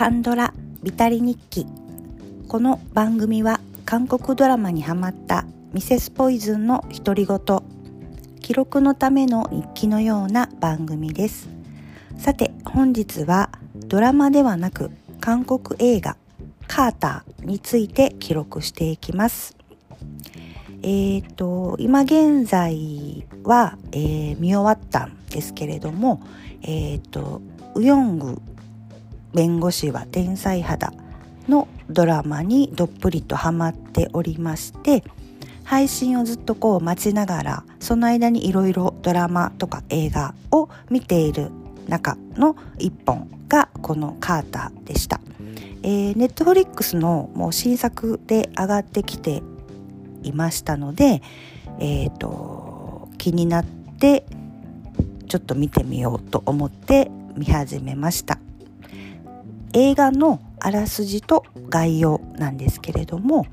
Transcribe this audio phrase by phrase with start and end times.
[0.00, 1.66] カンドラビタリ日記。
[2.48, 7.38] この番組は韓国ドラマにハマったミセスポイズンの独り言
[8.40, 11.50] 記録のための日記のような番組です。
[12.16, 16.16] さて本日はドラマではなく韓国映画
[16.66, 19.54] カーターについて記録していきます。
[20.82, 26.22] えっ、ー、と今現在は、えー、見終わったんですけれども
[26.62, 27.42] えっ、ー、と
[27.74, 28.40] ウヨング
[29.34, 30.92] 弁護士は天才肌
[31.48, 35.02] のドラマにどっぷりとハマっておりまして
[35.64, 41.50] 配信をずっとこう待ちながらその間にいろいろドラマとか映画を見ている
[41.88, 45.20] 中の一本がこのカーターでした。
[45.82, 49.42] えー、ネットフリックスのもう新作で上がってきて
[50.22, 51.22] いましたので、
[51.78, 54.24] えーと気になって
[55.28, 58.39] ちょっと見てみようと思って見始めました。
[59.72, 63.46] 映画のあらすじと概要なんですけれども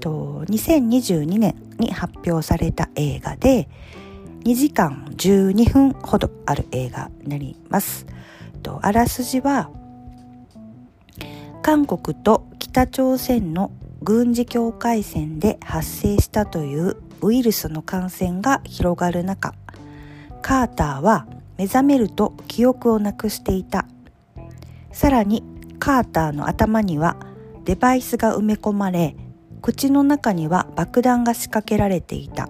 [0.00, 3.68] 2022年に発表された映画で
[4.44, 8.06] 2時間12分ほどある映画になります。
[8.82, 9.70] あらすじは
[11.62, 13.70] 韓国と北朝鮮の
[14.02, 19.54] 軍事境界線で発生したというウイルスの感染が広がる中
[20.42, 23.86] カーターは目覚めると記憶をなくしていた
[24.96, 25.42] さらに
[25.78, 27.18] カーターの頭には
[27.66, 29.14] デバイスが埋め込まれ
[29.60, 32.48] 口の中には爆弾が仕掛けられていた。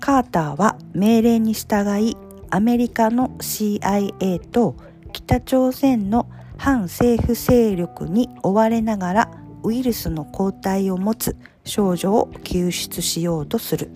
[0.00, 2.16] カーターは命令に従い
[2.48, 4.74] アメリカの CIA と
[5.12, 9.30] 北朝鮮の反政府勢力に追われながら
[9.62, 13.90] ウイルスの抗体を持つ少女を救出しようとする。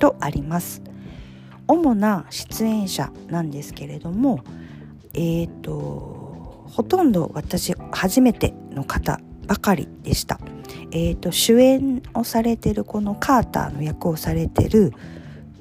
[0.00, 0.82] とあります。
[1.68, 4.40] 主な出演者なんですけれども
[5.12, 6.23] えっ、ー、と
[6.74, 10.40] ほとんど私初めての方ばかりでした。
[10.90, 14.92] えーと、主演をされてるこのカーターの役をされてる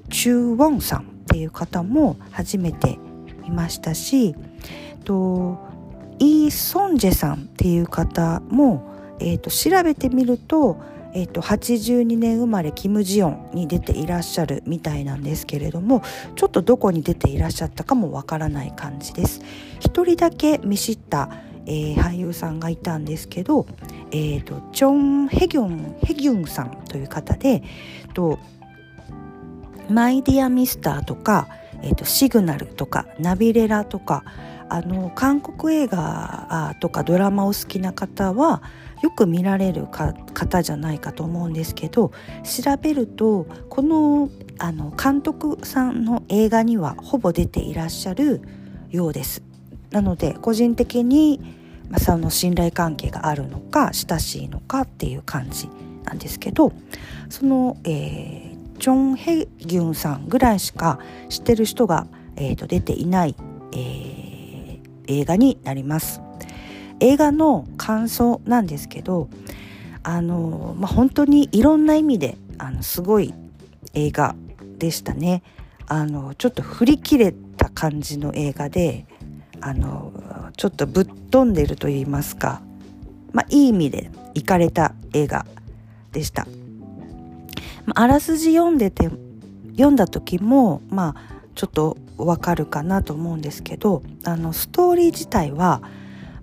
[0.10, 2.98] チュウ・ウォンさんっていう方も初めて
[3.44, 4.36] 見ましたし
[5.06, 5.60] と
[6.20, 10.78] イ・ソンジェさんっていう方も、えーと調べてみると
[11.16, 16.02] えーと、82年生まれキム・ジヨンに出ていらっしゃるみたいなんですけれども
[16.36, 19.42] ちょっとどこに出ていらっしゃったかもわからない感じです。
[19.80, 21.30] 一人だけ見知った、
[21.66, 23.68] えー、俳優さんがいたんですけど、
[24.12, 27.64] えーと、チョン・ヘギョンヘギュンさんという方で
[28.14, 28.40] と
[29.90, 31.48] マイ・ディア・ミスターとか、
[31.84, 34.24] えーとシグナルとかナビレラとか
[34.74, 38.64] あの韓国映画とかドラマを好きな方は
[39.04, 42.12] よく見られる方じゃないかと思うんですけど
[42.44, 48.42] 調べるとこのあの監督さんの映画にはほぼ出ていらっしゃる
[48.90, 49.44] ようです。
[49.92, 51.40] なので個人的に、
[52.00, 55.70] その信頼関係があるのか親しいのかっていう感じ
[56.04, 56.72] なんですけど
[57.30, 60.98] その、えー、チョン・ヘギュンさんぐらいしか
[61.30, 63.36] 知ってる人が、えーと、出ていない、
[63.74, 64.23] えー、
[65.08, 66.22] 映画になります。
[67.00, 69.28] 映画の感想なんですけど
[70.04, 73.34] あの、まあ、本当にいろんな意味であのすごい
[73.94, 74.36] 映画
[74.78, 75.44] でしたね。
[75.88, 79.06] あのちょっと振り切れた感じの映画で
[79.60, 80.14] あの
[80.56, 82.62] ちょっとぶっ飛んでると言いますか、
[83.34, 85.46] まあ、いい意味でいかれた映画
[86.12, 86.48] でした。
[87.86, 89.10] まあ、らすじ読んでて
[89.72, 95.82] 読んだ時もまあちょっとわかるかなと思うんですけどあのストーリー自体は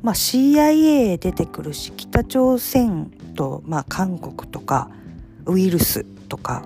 [0.03, 4.91] まあ、CIA 出てくるし北朝鮮と、まあ、韓国とか
[5.47, 6.65] ウイルスとか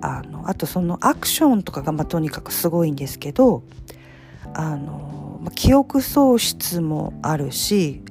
[0.00, 3.62] あのあとそのアクションとかが、まあ、とにかくすごいんですけど
[4.52, 8.02] あの、まあ、記憶喪失もあるし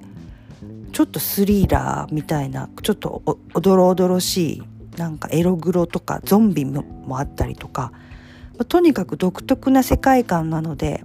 [0.94, 3.22] ちょっとスリラーみたいなちょっと
[3.54, 4.64] おどろおどろしい
[4.98, 7.92] なんかエログロとかゾンビもあったりとか、
[8.64, 11.04] とにかく独特な世界観なので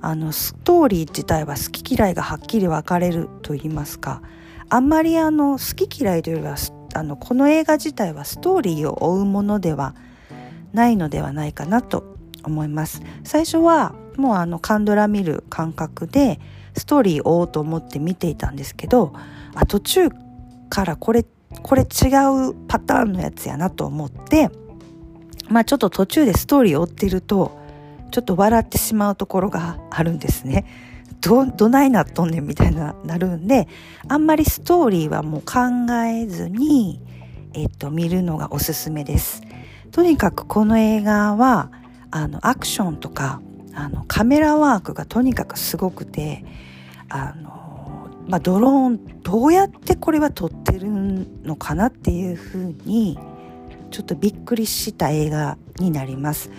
[0.00, 4.22] あのストーリー自体は好き嫌いがはっきり分かれると言いますか
[4.68, 6.56] あんまりあの好き嫌いというよりは
[6.94, 9.94] あのこの映画自体はストーリーを追うものでは
[10.72, 13.02] ないのではないかなと思います。
[13.24, 16.40] 最初はもうあのカンドラ見る感覚で
[16.76, 19.12] ストーリーを追おうと思って見ていたんですけど
[19.54, 20.10] あ途中
[20.68, 21.24] からこれ
[21.62, 24.50] これ違うパターンのやつやなと思って
[25.48, 27.58] まあちょっと途中でストーリーを追ってると
[28.10, 30.64] ちょっと笑ってしまうところが あるんですね。
[31.20, 33.66] ど、どないなっとんねんみたいな、なるんで、
[34.08, 37.00] あんまりストーリーはもう考えずに、
[37.54, 39.42] えっと、見るのがおすすめです。
[39.90, 41.70] とにかくこの映画は、
[42.10, 43.40] あの、アクションとか、
[43.74, 46.44] あの、カメラワークがとにかくすごくて、
[47.08, 50.88] あの、まあ、ドローンどうやってこれは撮ってる
[51.42, 53.18] のかなっていうふうに
[53.90, 56.50] ちょっとびっくりした映画になります。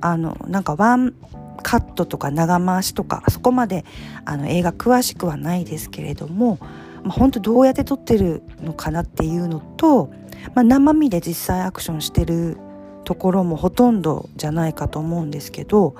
[0.00, 1.14] あのなんかワン
[1.62, 3.84] カットとか長回しとかそこまで
[4.24, 6.58] あの映画詳しくはないですけれども、
[7.02, 10.10] まあ、本当どうやって撮ってるのかなっていうのと、
[10.54, 12.56] まあ、生身で実際アクションしてる
[13.04, 15.96] ところもほとんどじゃないかと思うんですけど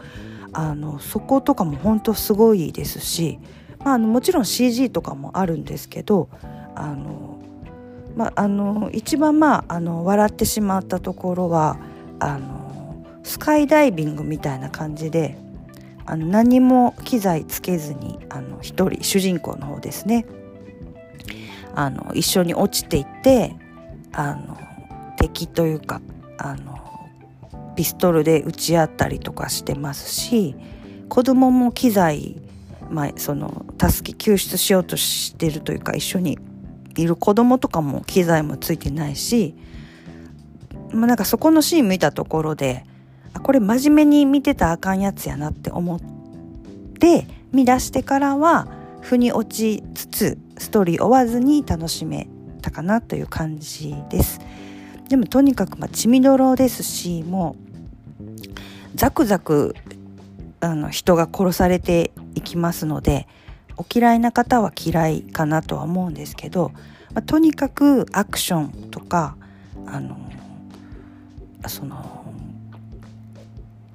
[0.53, 3.39] あのそことかも本当すごいですし、
[3.85, 6.29] まあ、あのもちろん CG とかもあるんですけど
[6.75, 7.40] あの、
[8.17, 11.79] まあ、あの一番まああの笑ってしまったところは
[12.19, 15.39] あのスカイダイビングみたいな感じで
[16.07, 20.27] あの何も機材つけずにあの一人主人公の方ですね。
[21.75, 23.55] あの一緒に落ちていって
[24.13, 24.59] あの
[25.17, 26.01] 敵というか
[26.37, 26.79] あの
[27.77, 30.57] ピストルで撃ち合ったりとかしてますし
[31.09, 32.37] 子供も機材、
[32.91, 36.39] まあ、その助け救出しようとしてるというか一緒に
[37.01, 39.55] いる子供とかも機材もついてないし、
[40.93, 42.85] まあ、なんかそこのシーン見たところで
[43.43, 46.01] これ真面目に見てたらあかんやつやなって思っ
[46.99, 48.69] て見出してからは
[49.01, 52.29] 腑に落ちつつストーリー追わずに楽しめ
[52.61, 54.41] たかなという感じです。
[55.09, 57.57] でもとにかくまあ血みどろですしも
[58.21, 58.31] う
[58.95, 59.75] ザクザク
[60.61, 63.27] あの人が殺されていきますので
[63.81, 66.73] お嫌いな方は嫌いかなとは思うんですけど、
[67.15, 69.37] まあ、とにかくアクションとか
[69.87, 70.19] あの
[71.67, 72.21] その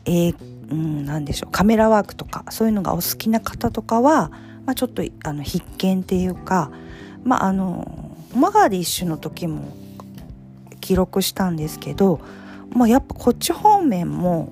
[0.06, 0.36] えー、
[0.72, 4.30] うん、何でしょうカメラワークとかそういうのがお好きな方とかは、
[4.66, 6.72] まあ、ちょっとあの必見っていうか、
[7.24, 9.76] まあ、あのマガディッシュの時も
[10.82, 12.20] 記録したんですけど、
[12.72, 14.52] まあ、やっぱこっち方面も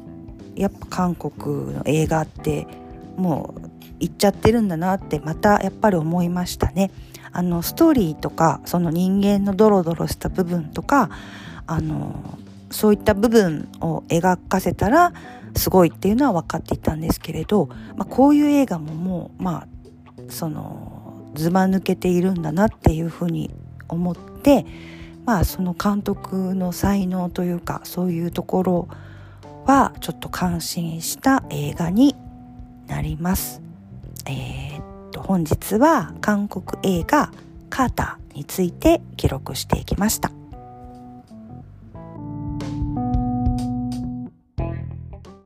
[0.55, 2.67] やっぱ韓国の映画って
[3.17, 6.91] もう行っちゃってるんだなってまたやっぱり思いましたね。
[7.31, 11.09] あのストーリーとかその人間のドロドロした部分とか
[11.65, 12.37] あの
[12.69, 15.13] そういった部分を描かせたら
[15.55, 19.67] すごいっていうのは分かっていたんですけれど、まあ、こういう映画ももうまあ
[20.29, 23.53] そのずば抜けているんだなっていうふうに
[23.89, 24.65] 思って
[25.25, 28.87] まあその監督の才能というかそういうところ
[29.65, 32.15] はちょっと感心した映画に
[32.87, 33.61] なります。
[34.25, 37.31] えー、っと本日は韓国映画
[37.69, 40.42] 「カーター」について記録していきました。